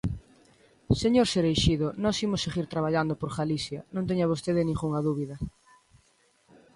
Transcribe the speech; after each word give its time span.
Señor 1.01 1.25
Cereixido, 1.33 1.87
nós 2.03 2.17
imos 2.25 2.43
seguir 2.45 2.65
traballando 2.73 3.13
por 3.21 3.29
Galicia, 3.39 3.79
non 3.95 4.07
teña 4.09 4.29
vostede 4.31 4.61
ningunha 4.67 5.03
dúbida. 5.07 5.35